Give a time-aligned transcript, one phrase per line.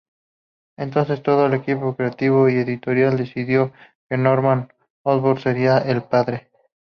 [0.79, 3.71] Entonces todo el equipo creativo y editorial decidió
[4.09, 4.73] que Norman
[5.05, 6.49] Osborn sería el padre.